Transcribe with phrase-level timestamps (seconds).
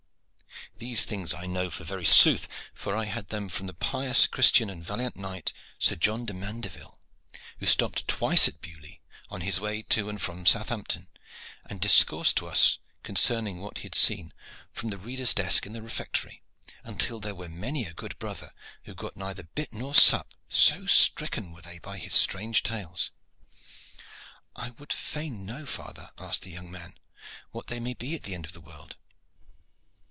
[0.77, 4.67] These things I know for very sooth, for I had them from that pious Christian
[4.67, 6.97] and valiant knight, Sir John de Mandeville,
[7.59, 8.95] who stopped twice at Beaulieu
[9.29, 11.07] on his way to and from Southampton,
[11.69, 14.33] and discoursed to us concerning what he had seen
[14.71, 16.41] from the reader's desk in the refectory,
[16.83, 18.51] until there was many a good brother
[18.85, 23.11] who got neither bit nor sup, so stricken were they by his strange tales."
[24.55, 26.95] "I would fain know, father," asked the young man,
[27.51, 28.95] "what there may be at the end of the world?"